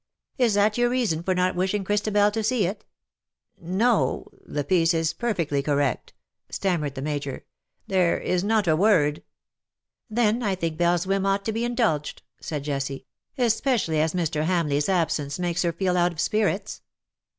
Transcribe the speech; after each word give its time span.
"Is 0.45 0.55
that 0.55 0.79
your 0.79 0.89
reason 0.89 1.21
for 1.21 1.35
not 1.35 1.55
wishing 1.55 1.83
Christabel 1.83 2.31
to 2.31 2.43
see 2.43 2.65
it?" 2.65 2.83
CUPID 3.59 3.69
AND 3.69 3.69
PSYCHE. 3.69 3.77
205" 3.77 3.77
No, 3.77 4.27
the 4.55 4.63
piece 4.63 4.93
is 4.95 5.13
perfectly 5.13 5.61
correct/' 5.61 6.13
stammered 6.49 6.95
the 6.95 7.03
Major, 7.03 7.33
^' 7.45 7.45
there 7.85 8.17
is 8.17 8.43
not 8.43 8.67
a 8.67 8.75
word 8.75 9.21
""Then 10.19 10.41
I 10.41 10.55
think 10.55 10.79
Belle's 10.79 11.05
whim 11.05 11.27
ought 11.27 11.45
to 11.45 11.53
be 11.53 11.63
in 11.63 11.75
dulged," 11.75 12.23
said 12.39 12.63
Jessie^ 12.65 13.03
'^ 13.03 13.05
especially 13.37 14.01
as 14.01 14.15
Mr. 14.15 14.45
Hamleigh's 14.45 14.89
absence 14.89 15.37
makes 15.37 15.61
her 15.61 15.71
feel 15.71 15.95
out 15.95 16.13
of 16.13 16.19
spirits." 16.19 16.81